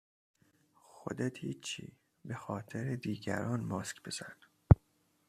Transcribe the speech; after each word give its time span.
خودت 0.73 1.37
هیچی 1.37 1.97
بخاطر 2.29 2.95
دیگران 2.95 3.63
ماسک 3.63 4.03
بزن 4.03 4.35